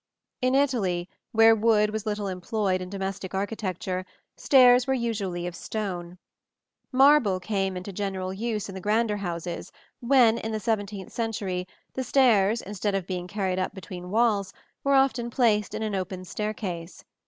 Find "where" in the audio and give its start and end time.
1.31-1.55